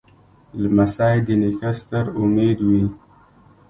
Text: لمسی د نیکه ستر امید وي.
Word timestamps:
لمسی 0.61 1.17
د 1.27 1.27
نیکه 1.41 1.69
ستر 1.79 2.05
امید 2.21 2.57
وي. 2.67 2.83